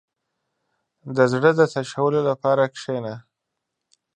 •د 1.15 1.17
زړۀ 1.31 1.51
د 1.59 1.61
تشولو 1.73 2.19
لپاره 2.29 2.63
کښېنه. 2.73 3.15